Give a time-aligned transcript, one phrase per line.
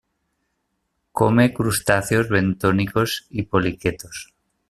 [1.13, 4.33] Come crustáceos bentónicos y poliquetos.